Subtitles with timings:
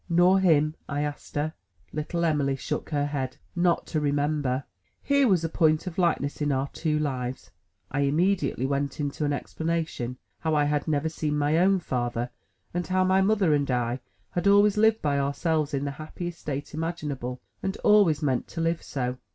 [0.09, 1.53] "Nor him?" I asked her.
[1.93, 3.37] Little Em'ly shook her head.
[3.55, 4.63] "Not to remember!"
[5.03, 7.51] Here was a point Of likeness in our two lives!
[7.91, 12.31] I immediately went into an explanation how I had never seen my own father,
[12.73, 13.99] and how my mother and I
[14.31, 18.81] had always lived by ourselves in the happiest state imaginable, and always meant to live
[18.81, 19.19] so.